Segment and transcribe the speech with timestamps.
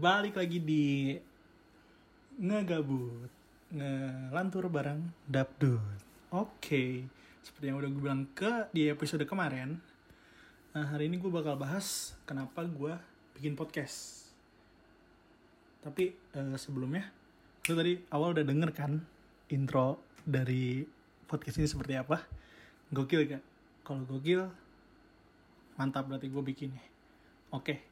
[0.00, 1.12] Balik lagi di
[2.40, 3.28] ngegabut,
[3.68, 6.00] ngelantur bareng Dapdut.
[6.32, 7.04] Oke,
[7.44, 9.76] seperti yang udah gue bilang ke di episode kemarin,
[10.72, 12.96] nah, hari ini gue bakal bahas kenapa gue
[13.36, 14.24] bikin podcast.
[15.84, 17.04] Tapi eh, sebelumnya,
[17.68, 19.04] lu tadi awal udah denger kan
[19.52, 20.80] intro dari
[21.28, 22.24] podcast ini seperti apa?
[22.88, 23.44] Gokil gak?
[23.84, 24.48] Kalau gokil,
[25.76, 26.88] mantap berarti gue bikinnya.
[27.52, 27.84] Oke,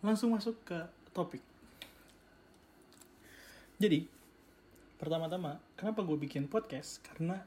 [0.00, 1.40] langsung masuk ke topik.
[3.76, 4.08] Jadi,
[4.96, 7.04] pertama-tama, kenapa gue bikin podcast?
[7.04, 7.40] Karena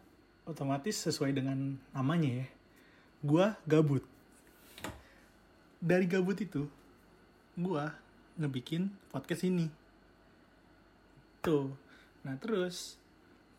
[0.45, 2.47] otomatis sesuai dengan namanya ya.
[3.25, 4.03] Gue gabut.
[5.81, 6.69] Dari gabut itu,
[7.57, 7.85] gue
[8.37, 9.67] ngebikin podcast ini.
[11.41, 11.73] Tuh.
[12.25, 12.97] Nah, terus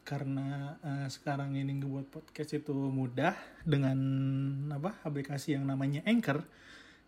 [0.06, 3.34] karena eh, sekarang ini ngebuat podcast itu mudah
[3.66, 3.98] dengan
[4.70, 6.46] apa aplikasi yang namanya Anchor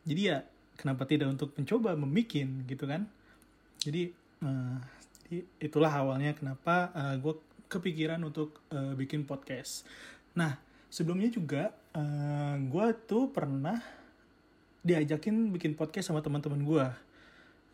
[0.02, 0.38] jadi ya
[0.78, 3.10] kenapa tidak untuk mencoba membikin gitu kan?
[3.82, 4.14] Jadi
[4.46, 4.78] eh,
[5.26, 7.34] jadi itulah awalnya kenapa gue
[7.68, 9.84] kepikiran untuk eh, bikin podcast.
[10.38, 10.56] Nah
[10.88, 11.74] sebelumnya juga
[12.58, 13.74] gue tuh pernah
[14.86, 16.86] diajakin bikin podcast sama teman-teman gue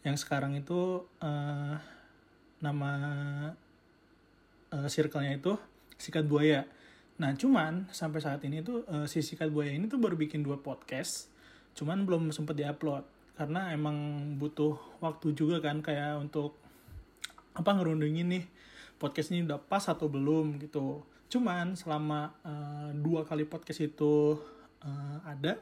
[0.05, 1.77] yang sekarang itu eh,
[2.65, 2.93] nama
[4.73, 5.53] uh, circle-nya itu
[6.01, 6.65] sikat buaya.
[7.21, 10.59] Nah, cuman sampai saat ini tuh uh, si sikat buaya ini tuh baru bikin dua
[10.59, 11.31] podcast,
[11.75, 13.05] cuman belum sempet diupload.
[13.35, 13.99] Karena emang
[14.39, 16.55] butuh waktu juga kan kayak untuk
[17.55, 18.45] apa ngerundingin nih
[18.99, 21.03] podcast ini udah pas atau belum gitu.
[21.27, 24.39] Cuman selama uh, dua kali podcast itu
[24.87, 25.59] uh, ada,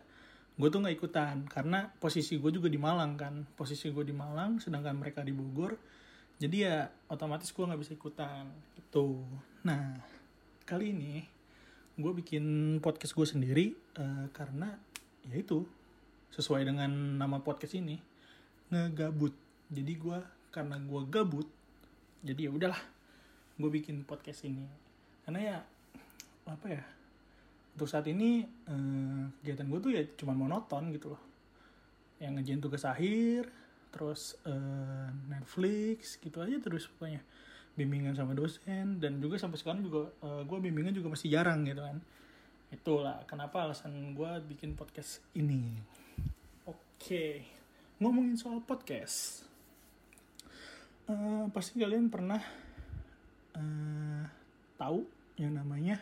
[0.61, 1.49] gue tuh nggak ikutan.
[1.49, 5.81] Karena posisi gue juga di Malang kan, posisi gue di Malang, sedangkan mereka di Bogor.
[6.37, 9.25] Jadi ya otomatis gue nggak bisa ikutan gitu.
[9.65, 9.97] Nah
[10.69, 11.25] kali ini
[11.97, 13.67] gue bikin podcast gue sendiri
[14.01, 14.73] uh, karena
[15.29, 15.65] ya itu
[16.33, 16.89] sesuai dengan
[17.21, 18.01] nama podcast ini
[18.73, 19.37] ngegabut.
[19.69, 20.19] Jadi gue
[20.53, 21.49] karena gue gabut
[22.25, 22.83] jadi ya udahlah
[23.61, 24.65] gue bikin podcast ini.
[25.29, 25.59] Karena ya
[26.49, 26.83] apa ya
[27.77, 31.23] untuk saat ini uh, kegiatan gue tuh ya cuma monoton gitu loh.
[32.17, 33.53] Yang ngejain tugas akhir
[33.93, 37.21] terus uh, Netflix gitu aja terus pokoknya.
[37.73, 41.85] Bimbingan sama dosen dan juga sampai sekarang juga uh, gue bimbingan juga masih jarang gitu
[41.85, 42.01] kan.
[42.73, 45.77] Itulah kenapa alasan gue bikin podcast ini
[47.03, 47.43] oke
[47.99, 49.43] ngomongin soal podcast.
[51.11, 52.39] Uh, pasti kalian pernah
[53.59, 54.23] uh,
[54.79, 55.03] tahu
[55.35, 55.99] yang namanya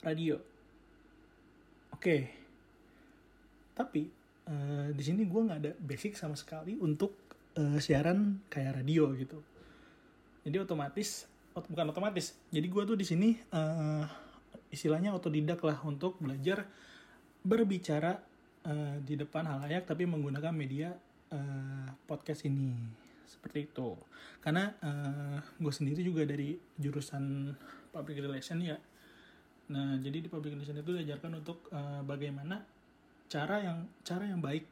[0.00, 0.40] radio.
[1.92, 2.32] Oke
[3.76, 4.08] tapi
[4.48, 9.36] uh, di sini gue nggak ada basic sama sekali untuk uh, siaran kayak radio gitu.
[10.48, 12.40] Jadi otomatis ot bukan otomatis.
[12.48, 14.08] Jadi gue tuh di sini uh,
[14.72, 16.64] istilahnya otodidak lah untuk belajar
[17.44, 18.27] berbicara
[18.68, 20.92] uh, di depan halayak tapi menggunakan media
[21.32, 22.76] uh, podcast ini
[23.24, 23.96] seperti itu
[24.44, 27.56] karena uh, gue sendiri juga dari jurusan
[27.92, 28.76] public relation ya
[29.68, 32.78] nah jadi di public relation itu diajarkan untuk uh, bagaimana
[33.28, 34.64] cara yang cara yang baik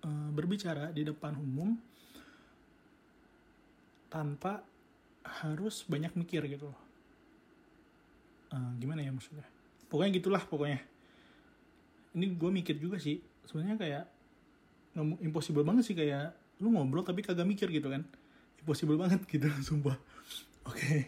[0.00, 1.76] e, berbicara di depan umum
[4.08, 4.64] tanpa
[5.44, 6.80] harus banyak mikir gitu loh.
[8.50, 9.44] E, gimana ya maksudnya?
[9.92, 10.80] Pokoknya gitulah pokoknya.
[12.16, 13.20] Ini gue mikir juga sih.
[13.44, 14.04] Sebenarnya kayak
[15.20, 16.32] impossible banget sih kayak
[16.64, 18.02] lu ngobrol tapi kagak mikir gitu kan.
[18.64, 20.00] Impossible banget gitu sumpah.
[20.64, 20.80] Oke.
[20.80, 21.00] Okay.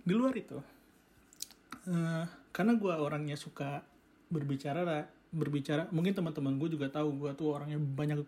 [0.00, 0.58] Di luar itu,
[1.86, 3.84] uh, karena gue orangnya suka
[4.30, 8.26] berbicara berbicara mungkin teman-teman gue juga tahu gue tuh orangnya banyak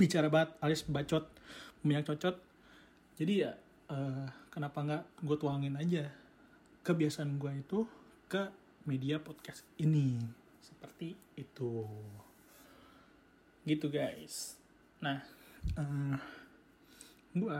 [0.00, 1.24] bicara banget alias bacot
[1.84, 2.36] banyak cocot
[3.20, 3.52] jadi ya
[3.92, 6.08] uh, kenapa nggak gue tuangin aja
[6.84, 7.84] kebiasaan gue itu
[8.32, 8.48] ke
[8.88, 10.16] media podcast ini
[10.78, 11.82] seperti itu.
[13.66, 14.54] Gitu guys.
[15.02, 15.26] Nah
[15.74, 16.14] uh,
[17.34, 17.58] gue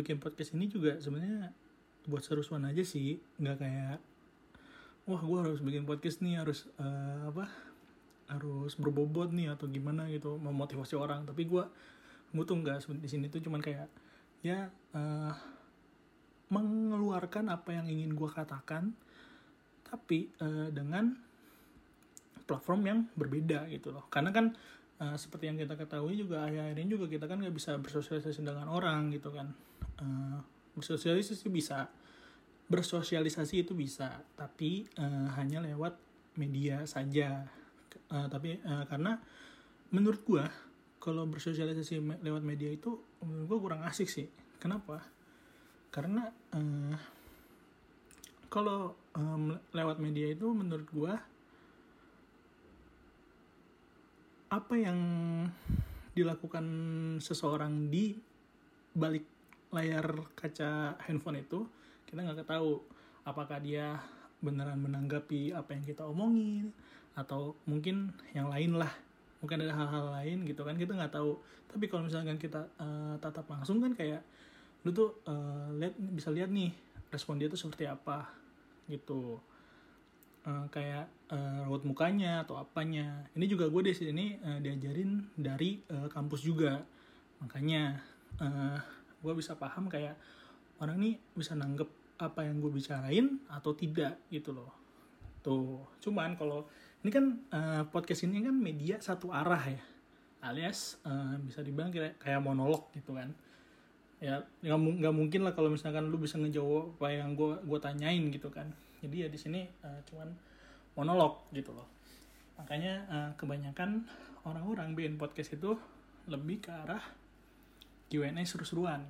[0.00, 1.52] bikin podcast ini juga sebenarnya
[2.08, 3.20] buat seru-seruan aja sih.
[3.36, 3.98] Nggak kayak
[5.04, 7.52] wah gue harus bikin podcast nih harus uh, apa
[8.32, 11.28] harus berbobot nih atau gimana gitu memotivasi orang.
[11.28, 11.68] Tapi gue
[12.32, 13.92] gue tuh nggak di sini tuh cuman kayak
[14.40, 15.36] ya uh,
[16.48, 18.96] mengeluarkan apa yang ingin gue katakan
[19.86, 21.14] tapi uh, dengan
[22.50, 24.10] platform yang berbeda gitu loh.
[24.10, 24.50] Karena kan
[24.98, 28.66] uh, seperti yang kita ketahui juga akhir-akhir ini juga kita kan nggak bisa bersosialisasi dengan
[28.66, 29.54] orang gitu kan.
[30.02, 30.42] Uh,
[30.74, 31.86] bersosialisasi bisa.
[32.66, 35.94] Bersosialisasi itu bisa tapi uh, hanya lewat
[36.34, 37.46] media saja.
[38.10, 39.22] Uh, tapi uh, karena
[39.94, 40.44] menurut gue
[41.00, 44.26] kalau bersosialisasi me lewat media itu menurut gue kurang asik sih.
[44.58, 45.02] Kenapa?
[45.90, 46.94] Karena uh,
[48.50, 51.14] kalau um, lewat media itu menurut gue
[54.50, 54.98] apa yang
[56.10, 56.66] dilakukan
[57.22, 58.18] seseorang di
[58.90, 59.22] balik
[59.70, 61.62] layar kaca handphone itu
[62.10, 62.82] kita nggak tahu
[63.22, 64.02] apakah dia
[64.42, 66.74] beneran menanggapi apa yang kita omongin
[67.14, 68.90] atau mungkin yang lain lah.
[69.40, 71.38] Mungkin ada hal-hal lain gitu kan kita nggak tahu.
[71.70, 74.26] Tapi kalau misalkan kita uh, tatap langsung kan kayak
[74.82, 76.74] lu tuh uh, lihat bisa lihat nih
[77.14, 78.26] respon dia tuh seperti apa
[78.88, 79.38] gitu
[80.50, 83.30] uh, kayak uh, raut mukanya atau apanya.
[83.38, 86.82] Ini juga gue di sini uh, diajarin dari uh, kampus juga.
[87.38, 88.02] Makanya
[88.42, 88.78] uh,
[89.22, 90.18] gue bisa paham kayak
[90.82, 91.86] orang ini bisa nanggep
[92.20, 94.74] apa yang gue bicarain atau tidak gitu loh.
[95.40, 96.66] Tuh cuman kalau
[97.00, 97.24] ini kan
[97.54, 99.82] uh, podcast ini kan media satu arah ya.
[100.40, 103.32] Alias uh, bisa dibilang kayak kayak monolog gitu kan.
[104.20, 108.52] Ya nggak mungkin lah kalau misalkan lu bisa ngejawab apa yang gue gue tanyain gitu
[108.52, 108.68] kan
[109.00, 110.28] jadi ya di sini uh, cuman
[110.94, 111.88] monolog gitu loh.
[112.60, 114.04] Makanya uh, kebanyakan
[114.44, 115.76] orang-orang bikin podcast itu
[116.28, 117.00] lebih ke arah
[118.12, 119.00] Q&A seru-seruan.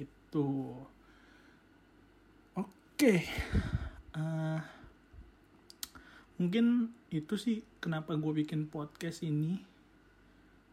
[0.00, 0.48] Gitu.
[2.56, 2.68] Oke.
[2.96, 3.18] Okay.
[4.16, 4.60] uh,
[6.40, 9.60] mungkin itu sih kenapa gue bikin podcast ini.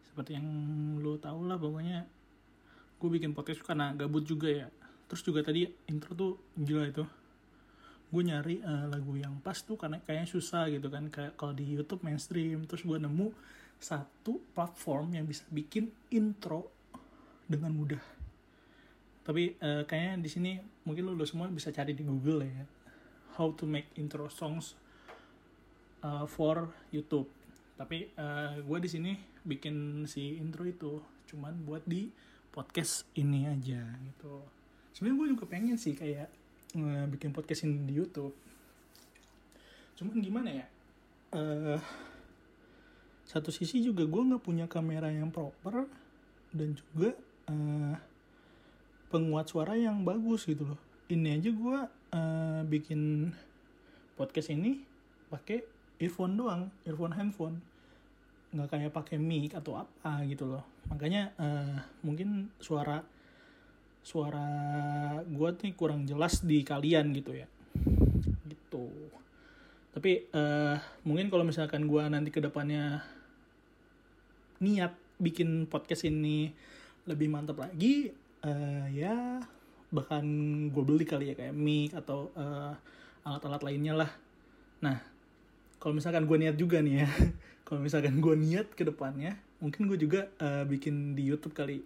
[0.07, 0.47] Seperti yang
[1.03, 2.07] lo tau lah pokoknya
[2.99, 4.67] gue bikin podcast karena gabut juga ya.
[5.11, 7.03] Terus juga tadi intro tuh gila itu
[8.09, 11.07] gue nyari uh, lagu yang pas tuh karena kayaknya susah gitu kan.
[11.13, 13.29] Kayak kalau di YouTube mainstream terus gue nemu
[13.79, 16.67] satu platform yang bisa bikin intro
[17.45, 18.01] dengan mudah.
[19.23, 20.51] Tapi uh, kayaknya di sini
[20.83, 22.65] mungkin lo semua bisa cari di Google ya
[23.37, 24.75] how to make intro songs
[26.03, 27.29] uh, for YouTube.
[27.79, 29.11] Tapi uh, gue di sini
[29.45, 30.99] bikin si intro itu
[31.31, 32.11] cuman buat di
[32.51, 34.43] podcast ini aja gitu.
[34.91, 36.27] Sebenarnya gue juga pengen sih kayak
[37.09, 38.33] bikin podcast ini di YouTube.
[39.97, 40.65] Cuman gimana ya?
[41.33, 41.81] Uh,
[43.29, 45.85] satu sisi juga gue nggak punya kamera yang proper
[46.49, 47.13] dan juga
[47.49, 47.93] uh,
[49.13, 50.79] penguat suara yang bagus gitu loh.
[51.09, 53.33] Ini aja gue uh, bikin
[54.17, 54.81] podcast ini
[55.29, 55.61] pakai
[56.01, 57.57] earphone doang earphone handphone.
[58.49, 60.65] Nggak kayak pakai mic atau apa gitu loh.
[60.89, 63.01] Makanya uh, mungkin suara
[64.09, 64.49] suara
[65.21, 67.45] gue nih kurang jelas di kalian gitu ya.
[68.49, 68.85] Gitu.
[69.93, 73.05] Tapi uh, mungkin kalau misalkan gue nanti ke depannya
[74.57, 76.49] niat bikin podcast ini
[77.05, 78.09] lebih mantap lagi
[78.41, 79.37] uh, ya
[79.93, 80.25] bahkan
[80.73, 82.33] gue beli kali ya kayak mic atau
[83.21, 84.11] alat-alat uh, lainnya lah.
[84.81, 84.97] Nah
[85.77, 87.09] kalau misalkan gue niat juga nih ya
[87.69, 91.85] kalau misalkan gue niat ke depannya mungkin gue juga uh, bikin di YouTube kali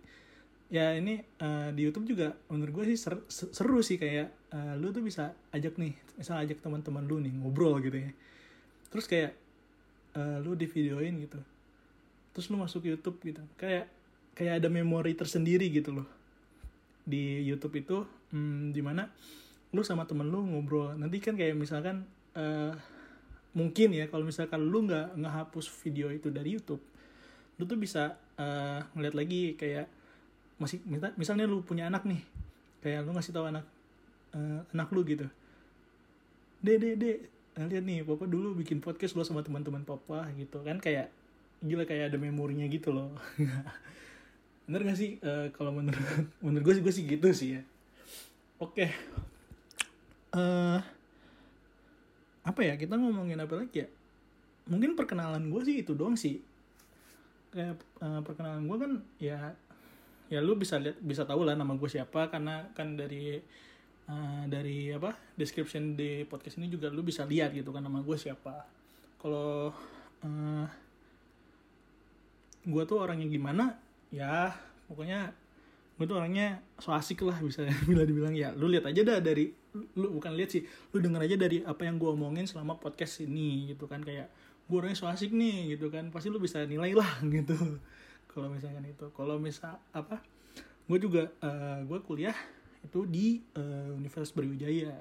[0.74, 4.90] ya ini uh, di YouTube juga menurut gue sih seru, seru sih kayak uh, lu
[4.90, 8.10] tuh bisa ajak nih misal ajak teman-teman lu nih ngobrol gitu ya.
[8.90, 9.38] Terus kayak
[10.18, 11.38] uh, lu di videoin gitu.
[12.34, 13.46] Terus lu masuk YouTube gitu.
[13.54, 13.86] Kayak
[14.34, 16.10] kayak ada memori tersendiri gitu loh.
[17.06, 19.06] Di YouTube itu hmm, di mana
[19.70, 20.98] lu sama temen lu ngobrol.
[20.98, 22.02] Nanti kan kayak misalkan
[22.34, 22.74] uh,
[23.54, 26.82] mungkin ya kalau misalkan lu nggak ngehapus video itu dari YouTube
[27.62, 29.86] lu tuh bisa uh, ngeliat lagi kayak
[30.64, 30.80] masih
[31.20, 32.24] misalnya lu punya anak nih
[32.80, 33.66] kayak lu ngasih tahu anak
[34.36, 35.28] uh, anak lu gitu.
[36.64, 37.20] Deh deh
[37.54, 41.14] nah, lihat nih papa dulu bikin podcast lo sama teman-teman papa gitu kan kayak
[41.64, 43.14] gila kayak ada memorinya gitu loh.
[44.68, 45.20] Bener gak sih?
[45.20, 46.00] Uh, kalau menurut
[46.44, 47.62] menurut gue sih gue sih gitu sih ya.
[48.60, 48.88] Oke.
[48.88, 48.90] Okay.
[50.40, 50.80] uh,
[52.44, 53.88] apa ya kita ngomongin apa lagi ya?
[54.68, 56.40] Mungkin perkenalan gue sih itu doang sih.
[57.52, 59.56] Kayak uh, perkenalan gue kan ya
[60.34, 63.38] ya lu bisa lihat bisa tahu lah nama gue siapa karena kan dari
[64.10, 68.18] uh, dari apa description di podcast ini juga lu bisa lihat gitu kan nama gue
[68.18, 68.66] siapa.
[69.22, 69.70] Kalau
[70.26, 70.66] uh,
[72.66, 73.78] gue tuh orangnya gimana?
[74.10, 74.58] Ya
[74.90, 75.38] pokoknya
[75.94, 78.34] gue tuh orangnya so asik lah bisa bila dibilang.
[78.34, 79.54] Ya lu lihat aja dah dari
[79.94, 83.70] lu bukan lihat sih lu denger aja dari apa yang gue omongin selama podcast ini
[83.70, 84.02] gitu kan.
[84.02, 84.34] Kayak
[84.66, 87.78] gue orangnya so asik nih gitu kan pasti lu bisa nilai lah gitu
[88.34, 89.06] kalau misalkan itu.
[89.14, 90.20] Kalau misal apa?
[90.90, 92.36] Gue juga uh, gue kuliah
[92.84, 94.92] itu di uh, Universitas Brawijaya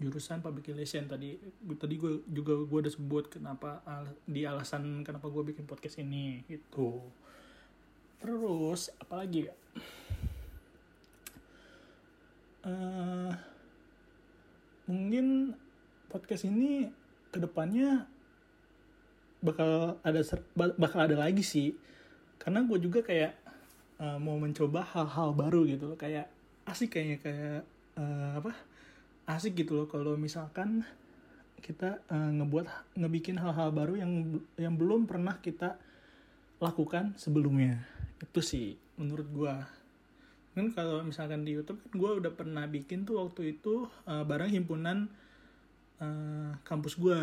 [0.00, 1.36] jurusan public relation tadi
[1.76, 6.40] tadi gue juga gue udah sebut kenapa al di alasan kenapa gue bikin podcast ini
[6.48, 7.04] gitu.
[8.16, 9.54] Terus apalagi ya?
[12.64, 13.32] Uh,
[14.88, 15.52] mungkin
[16.08, 16.88] podcast ini
[17.28, 18.08] ke depannya
[19.40, 20.20] bakal ada
[20.76, 21.72] bakal ada lagi sih
[22.40, 23.36] karena gue juga kayak
[24.00, 25.98] uh, mau mencoba hal-hal baru gitu loh.
[26.00, 26.32] Kayak
[26.64, 27.62] asik kayaknya kayak
[28.00, 28.56] uh, apa
[29.28, 29.86] asik gitu loh.
[29.86, 30.82] Kalau misalkan
[31.60, 35.76] kita uh, ngebuat ngebikin hal-hal baru yang yang belum pernah kita
[36.58, 37.84] lakukan sebelumnya.
[38.18, 39.54] Itu sih menurut gue
[40.50, 44.50] kan kalau misalkan di YouTube kan gue udah pernah bikin tuh waktu itu uh, barang
[44.50, 45.06] himpunan
[46.02, 47.16] uh, kampus gue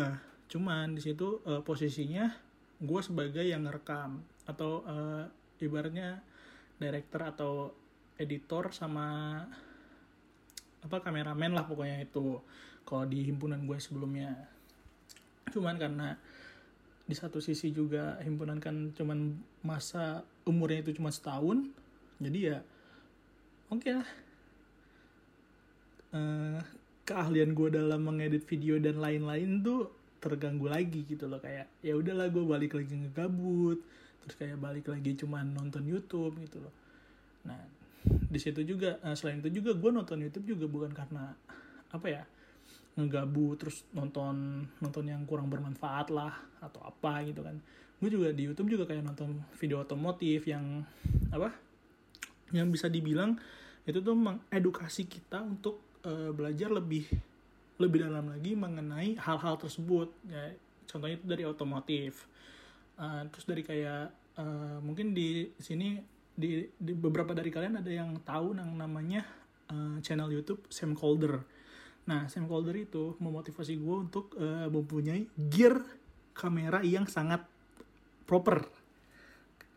[0.48, 2.32] cuman di situ uh, posisinya
[2.80, 5.28] gue sebagai yang ngerekam atau uh,
[5.60, 6.24] ibaratnya
[6.80, 7.52] director atau
[8.16, 9.38] editor sama
[10.78, 12.40] apa kameramen lah pokoknya itu
[12.88, 14.32] kalau di himpunan gue sebelumnya.
[15.52, 16.16] Cuman karena
[17.04, 21.64] di satu sisi juga himpunan kan cuman masa umurnya itu cuma setahun
[22.20, 22.58] jadi ya
[23.72, 24.08] oke okay lah.
[26.08, 26.60] Uh,
[27.04, 32.28] keahlian gue dalam mengedit video dan lain-lain tuh terganggu lagi gitu loh kayak ya udahlah
[32.28, 33.80] gue balik lagi ngegabut
[34.28, 36.74] terus kayak balik lagi cuman nonton YouTube gitu loh.
[37.48, 37.58] Nah
[38.04, 41.32] di situ juga uh, selain itu juga gue nonton YouTube juga bukan karena
[41.88, 42.22] apa ya
[43.00, 47.56] ngegabut terus nonton nonton yang kurang bermanfaat lah atau apa gitu kan.
[47.98, 50.84] Gue juga di YouTube juga kayak nonton video otomotif yang
[51.32, 51.50] apa
[52.52, 53.36] yang bisa dibilang
[53.88, 57.08] itu tuh mengedukasi kita untuk uh, belajar lebih
[57.78, 60.12] lebih dalam lagi mengenai hal-hal tersebut.
[60.28, 60.52] Ya
[60.88, 62.26] contohnya itu dari otomotif
[62.98, 65.98] uh, terus dari kayak uh, mungkin di sini
[66.38, 69.26] di, di beberapa dari kalian ada yang tahu yang namanya
[69.72, 71.42] uh, channel YouTube Sam Calder.
[72.06, 75.82] Nah, Sam Calder itu memotivasi gue untuk uh, mempunyai gear
[76.32, 77.42] kamera yang sangat
[78.22, 78.62] proper.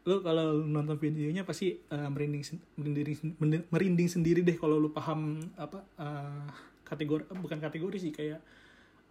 [0.05, 5.81] Lo kalau nonton videonya pasti uh, merinding, merinding merinding sendiri deh kalau lo paham apa
[5.97, 6.45] uh,
[6.85, 8.41] kategori bukan kategori sih kayak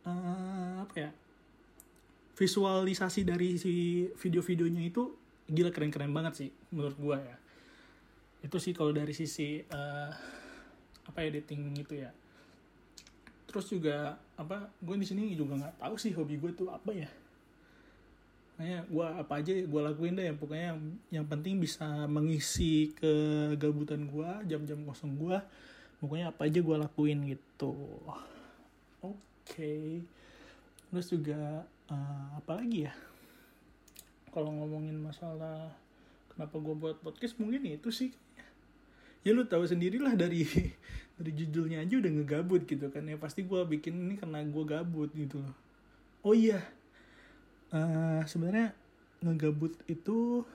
[0.05, 1.11] uh, apa ya
[2.39, 5.13] visualisasi dari si video-videonya itu
[5.51, 7.37] gila keren-keren banget sih menurut gue ya.
[8.41, 10.11] Itu sih kalau dari sisi uh,
[11.11, 12.11] apa editing itu ya.
[13.51, 17.11] Terus juga apa gue di sini juga nggak tahu sih hobi gue tuh apa ya.
[18.57, 20.81] Kayaknya gue apa aja gue lakuin deh pokoknya yang
[21.21, 25.39] yang penting bisa mengisi kegabutan gue jam-jam kosong gue
[26.01, 27.75] pokoknya apa aja gue lakuin gitu.
[29.03, 29.19] Oke.
[29.51, 29.91] Okay.
[30.91, 32.95] terus juga uh, apa lagi ya?
[34.31, 35.75] Kalau ngomongin masalah
[36.33, 38.11] kenapa gue buat podcast mungkin itu sih.
[39.27, 40.47] Ya lu tahu sendirilah dari
[41.21, 43.19] dari judulnya aja udah ngegabut gitu kan ya.
[43.19, 45.55] Pasti gue bikin ini karena gue gabut gitu loh.
[46.25, 46.63] Oh iya.
[47.71, 48.73] Uh, sebenarnya
[49.21, 50.47] ngegabut itu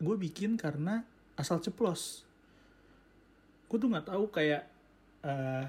[0.00, 1.04] gue bikin karena
[1.36, 2.24] asal ceplos.
[3.66, 4.70] Gue tuh nggak tahu kayak
[5.26, 5.66] uh,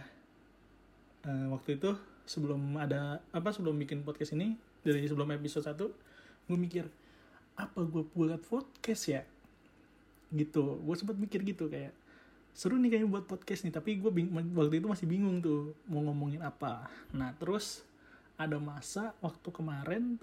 [1.25, 1.91] uh, waktu itu
[2.27, 6.85] sebelum ada apa sebelum bikin podcast ini dari sebelum episode 1 gue mikir
[7.57, 9.23] apa gue buat podcast ya?
[10.29, 10.63] Gitu.
[10.83, 11.95] Gue sempat mikir gitu kayak
[12.51, 14.11] seru nih kayak buat podcast nih tapi gue
[14.53, 16.91] waktu itu masih bingung tuh mau ngomongin apa.
[17.15, 17.87] Nah terus
[18.37, 20.21] ada masa waktu kemarin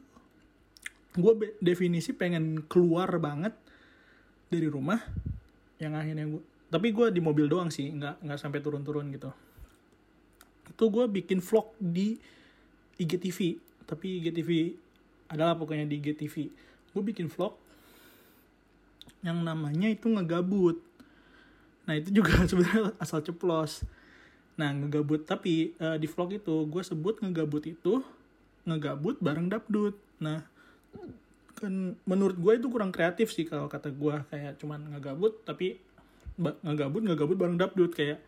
[1.15, 1.33] gue
[1.63, 3.55] definisi pengen keluar banget
[4.51, 4.99] dari rumah
[5.79, 9.31] yang akhirnya gue tapi gue di mobil doang sih nggak nggak sampai turun-turun gitu
[10.69, 12.17] itu gue bikin vlog di
[13.01, 14.75] IGTV tapi IGTV
[15.31, 16.35] adalah pokoknya di IGTV
[16.95, 17.59] gue bikin vlog
[19.25, 20.85] yang namanya itu ngegabut.
[21.89, 23.89] Nah itu juga sebenarnya asal ceplos.
[24.61, 28.05] Nah ngegabut tapi uh, di vlog itu gue sebut ngegabut itu
[28.65, 30.41] ngegabut bareng dapdut nah
[31.55, 35.79] kan menurut gue itu kurang kreatif sih kalau kata gue kayak cuman ngegabut tapi
[36.41, 38.19] ngegabut ngegabut bareng dapdut kayak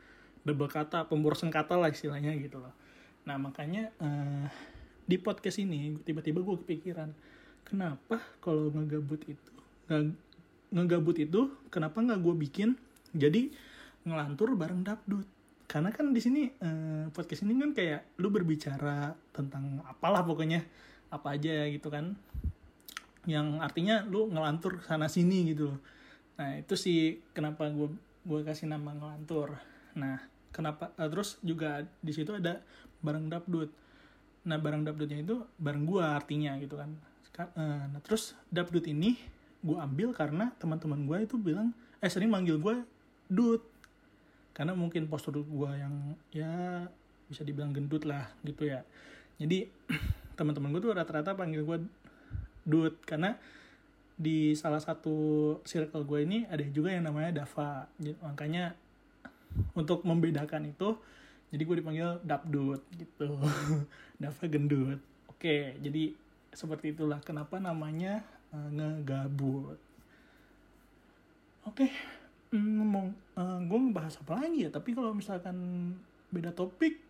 [0.46, 2.72] double kata pemborosan kata lah istilahnya gitu loh.
[3.26, 4.46] Nah makanya uh,
[5.02, 7.10] di podcast ini tiba-tiba gue kepikiran
[7.66, 9.52] kenapa kalau ngegabut itu
[9.90, 10.02] nggak
[10.70, 12.74] ngegabut itu kenapa nggak gue bikin
[13.14, 13.50] jadi
[14.02, 15.26] ngelantur bareng dapdut
[15.66, 20.62] karena kan di sini eh, podcast ini kan kayak lu berbicara tentang apalah pokoknya
[21.10, 22.14] apa aja gitu kan.
[23.26, 25.78] Yang artinya lu ngelantur sana sini gitu loh.
[26.38, 27.90] Nah itu sih kenapa gue
[28.22, 29.58] gue kasih nama ngelantur.
[29.98, 30.22] Nah
[30.56, 30.88] kenapa?
[30.96, 32.64] Uh, terus juga di situ ada
[33.04, 33.68] bareng dapdut.
[34.48, 36.96] Nah bareng dapdutnya itu bareng gue artinya gitu kan.
[37.36, 39.20] Eh, nah terus dapdut ini
[39.60, 42.80] gue ambil karena teman-teman gue itu bilang eh sering manggil gue
[43.28, 43.60] dut.
[44.56, 46.88] Karena mungkin postur gue yang ya
[47.28, 48.80] bisa dibilang gendut lah gitu ya.
[49.36, 49.68] Jadi
[50.38, 51.78] teman-teman gue tuh rata-rata panggil gue
[52.64, 52.96] dut.
[53.04, 53.36] Karena
[54.16, 57.84] di salah satu circle gue ini ada juga yang namanya Dava.
[58.24, 58.85] Makanya
[59.74, 60.96] untuk membedakan itu
[61.50, 63.38] jadi gue dipanggil Dapdut gitu.
[64.20, 65.00] Dava gendut.
[65.30, 66.12] Oke jadi
[66.50, 69.78] seperti itulah kenapa namanya uh, ngegabut.
[71.66, 71.90] Oke.
[72.54, 74.70] Hmm, ngomong uh, gue ngebahas apa lagi ya?
[74.70, 75.56] Tapi kalau misalkan
[76.30, 77.02] beda topik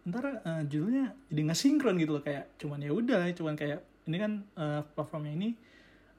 [0.00, 2.24] ntar uh, judulnya jadi nggak sinkron gitu loh.
[2.24, 5.50] Kayak cuman ya udah cuman kayak ini kan uh, platformnya ini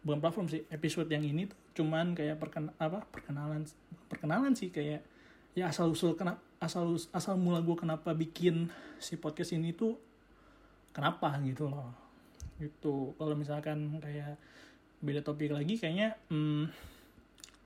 [0.01, 3.63] bukan platform sih episode yang ini tuh cuman kayak perken apa perkenalan
[4.10, 5.06] perkenalan sih kayak
[5.51, 8.70] ya asal usul kenapa asal asal mula gue kenapa bikin
[9.01, 9.98] si podcast ini tuh
[10.93, 11.89] kenapa gitu loh.
[12.62, 13.17] Gitu.
[13.17, 14.38] Kalau misalkan kayak
[15.01, 16.70] beda topik lagi kayaknya hmm,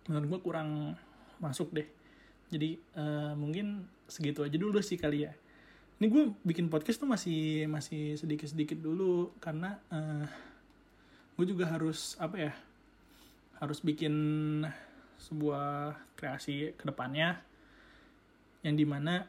[0.07, 0.69] menurut gue kurang
[1.43, 1.85] masuk deh.
[2.47, 5.33] Jadi uh, mungkin segitu aja dulu sih kali ya.
[5.99, 10.23] Ini gue bikin podcast tuh masih masih sedikit sedikit dulu karena uh,
[11.35, 12.53] gue juga harus apa ya
[13.59, 14.15] harus bikin
[15.19, 17.39] sebuah kreasi ke depannya
[18.65, 19.21] yang di mana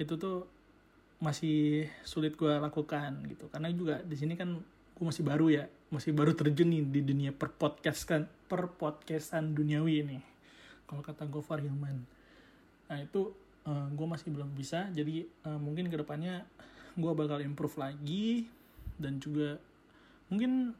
[0.00, 0.48] itu tuh
[1.20, 3.52] masih sulit gue lakukan gitu.
[3.52, 4.56] Karena juga di sini kan
[4.98, 9.52] gue masih baru ya masih baru terjun nih di dunia per podcast kan per podcastan
[9.52, 10.18] duniawi ini.
[10.88, 12.16] Kalau kata Gofar Hilman
[12.88, 13.36] nah itu
[13.68, 14.88] uh, eh, gue masih belum bisa.
[14.96, 16.48] Jadi uh, mungkin ke depannya
[16.96, 18.48] gue bakal improve lagi
[18.96, 19.60] dan juga
[20.32, 20.72] mungkin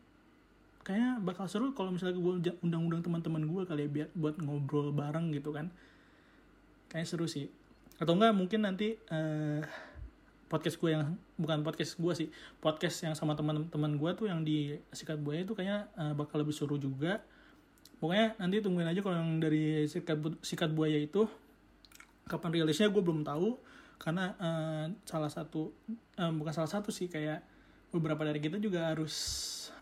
[0.82, 5.52] kayaknya bakal seru kalau misalnya gue undang-undang teman-teman gue kali ya buat ngobrol bareng gitu
[5.52, 5.68] kan.
[6.88, 7.52] Kayaknya seru sih
[7.98, 9.62] atau enggak mungkin nanti uh,
[10.48, 12.28] podcast gue yang bukan podcast gue sih
[12.58, 16.56] podcast yang sama teman-teman gue tuh yang di sikat buaya itu kayaknya uh, bakal lebih
[16.56, 17.20] seru juga.
[17.98, 21.28] Pokoknya nanti tungguin aja kalau yang dari sikat sikat buaya itu
[22.30, 23.60] kapan rilisnya gue belum tahu.
[23.98, 25.74] Karena uh, salah satu
[26.16, 27.44] uh, bukan salah satu sih kayak
[27.92, 29.14] beberapa dari kita juga harus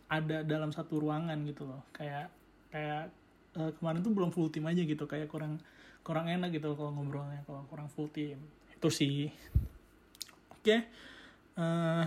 [0.08, 1.84] ada dalam satu ruangan gitu loh.
[1.92, 2.32] Kayak
[2.72, 3.12] kayak
[3.60, 5.60] uh, kemarin tuh belum full team aja gitu kayak kurang
[6.06, 8.38] kurang enak gitu kalau ngobrolnya kalau kurang full team.
[8.70, 9.26] Itu sih.
[10.54, 10.80] Oke okay.
[11.58, 12.06] uh,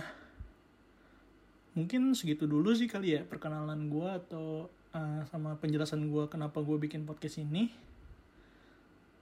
[1.76, 6.80] mungkin segitu dulu sih kali ya perkenalan gue atau uh, sama penjelasan gue kenapa gue
[6.80, 7.68] bikin podcast ini.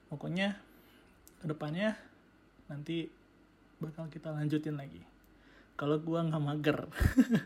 [0.06, 0.54] Pokoknya
[1.42, 1.98] ke depannya
[2.70, 3.10] nanti
[3.82, 5.02] bakal kita lanjutin lagi.
[5.74, 6.86] Kalau gue nggak mager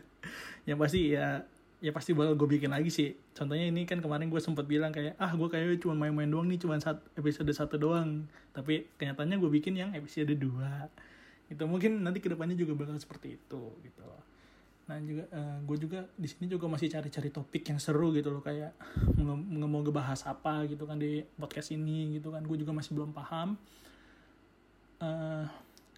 [0.69, 1.41] yang pasti ya
[1.83, 3.11] ya pasti bakal gue bikin lagi sih.
[3.35, 6.55] Contohnya ini kan kemarin gue sempat bilang kayak ah gue kayaknya cuma main-main doang nih
[6.55, 8.23] cuma saat episode satu doang.
[8.55, 10.87] Tapi kenyataannya gue bikin yang episode dua.
[11.51, 14.07] Itu mungkin nanti ke depannya juga bakal seperti itu gitu.
[14.87, 18.31] Nah juga uh, eh, gue juga di sini juga masih cari-cari topik yang seru gitu
[18.31, 18.71] loh kayak
[19.19, 22.47] nggak mau ngebahas apa gitu kan di podcast ini gitu kan.
[22.47, 23.59] Gue juga masih belum paham.
[25.03, 25.43] Uh,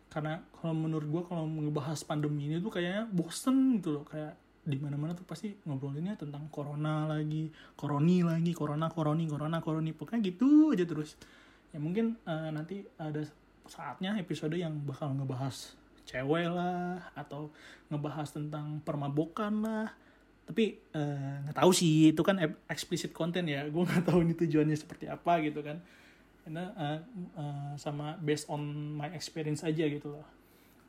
[0.09, 4.33] karena kalau menurut gue kalau ngebahas pandemi ini tuh kayaknya bosen gitu loh kayak
[4.65, 9.93] di mana mana tuh pasti ngobrolinnya tentang corona lagi koroni lagi corona koroni corona koroni
[9.93, 11.13] pokoknya gitu aja terus.
[11.69, 13.21] Ya mungkin uh, nanti ada
[13.69, 17.49] saatnya episode yang bakal ngebahas cewek lah atau
[17.89, 19.89] ngebahas tentang permabokan lah.
[20.45, 22.37] Tapi eh, nggak uh, tahu sih itu kan
[22.69, 23.65] explicit content ya.
[23.65, 25.81] Gue nggak tahu ini tujuannya seperti apa gitu kan.
[26.45, 26.99] Karena uh,
[27.33, 28.61] uh, sama based on
[28.93, 30.25] my experience aja gitu loh.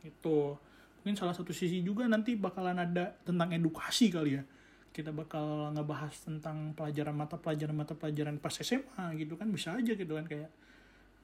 [0.05, 0.61] Itu
[1.07, 4.42] mungkin salah satu sisi juga nanti bakalan ada tentang edukasi kali ya.
[4.90, 9.95] Kita bakal ngebahas tentang pelajaran mata pelajaran mata pelajaran pas SMA gitu kan bisa aja
[9.95, 10.51] gitu kan kayak.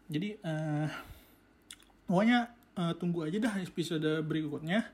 [0.06, 0.86] Jadi uh,
[2.06, 4.86] pokoknya uh, tunggu aja dah episode berikutnya.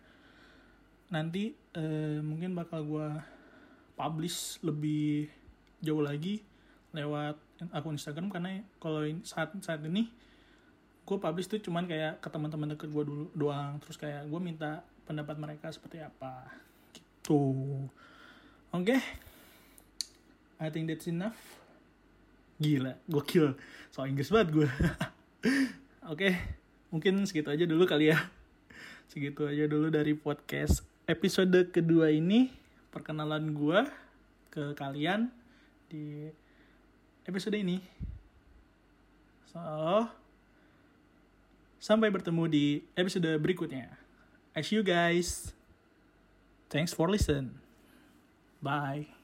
[1.12, 3.08] Nanti uh, mungkin bakal gue
[3.92, 5.28] publish lebih
[5.84, 6.40] jauh lagi
[6.96, 7.36] lewat
[7.76, 10.08] akun Instagram karena kalau saat saat ini
[11.08, 13.80] gue publish tuh cuman kayak ke teman-teman deket gue dulu doang.
[13.80, 16.44] Terus kayak gue minta pendapat mereka seperti apa.
[16.92, 17.40] Gitu.
[18.76, 18.92] Oke.
[18.92, 19.00] Okay.
[20.60, 21.38] I think that's enough.
[22.60, 23.56] Gila gokil.
[23.88, 26.32] Soal Inggris banget gue oke okay.
[26.92, 28.18] mungkin segitu aja dulu kali ya.
[29.08, 32.52] Segitu aja dulu dari podcast episode kedua ini.
[32.92, 33.80] Perkenalan gue
[34.52, 35.32] ke kalian
[35.88, 36.28] di
[37.24, 37.80] episode ini.
[39.48, 40.04] So,
[41.78, 42.64] sampai bertemu di
[42.94, 43.94] episode berikutnya.
[44.54, 45.54] As you guys.
[46.68, 47.58] Thanks for listen.
[48.60, 49.17] Bye.